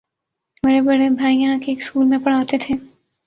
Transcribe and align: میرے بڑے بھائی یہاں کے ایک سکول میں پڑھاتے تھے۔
میرے 0.63 0.81
بڑے 0.81 1.09
بھائی 1.09 1.37
یہاں 1.37 1.57
کے 1.59 1.71
ایک 1.71 1.83
سکول 1.83 2.05
میں 2.05 2.17
پڑھاتے 2.23 2.57
تھے۔ 2.57 2.75